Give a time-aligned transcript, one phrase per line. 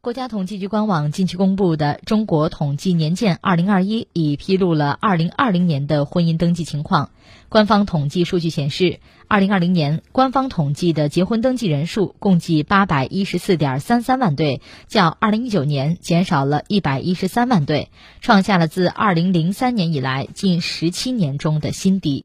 [0.00, 7.10] 国家统计局官网近期公布的《中国统计年鉴（二零二一）》已披露了二零二零年的婚姻登记情况。
[7.48, 17.90] 官方统计数据显示，二零二零年官方统计的结婚登记人数共计八百一十四点三三万对，较二零一九年减少了一百一十三万对，
[18.20, 22.16] 创下了自二零零三年以来近十七年中的新低。